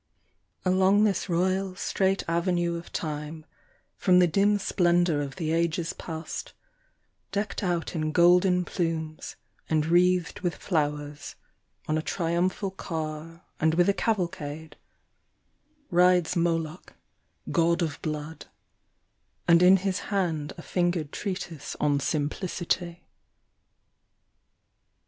[0.65, 3.45] Along this royal straight avenue of Time,
[3.99, 6.53] Prom the dim splendour of the ages past,—
[7.31, 9.35] Deck'd out m golden plumes,
[9.69, 11.35] and wreathed with flowers,
[11.87, 14.75] ()n ;i triumphal car, and with a cavalcade,
[15.91, 16.95] Elides Moloch,
[17.51, 18.47] God of Blood:
[19.47, 23.07] And in Ins hand ;i fingered treatise on Simplicity.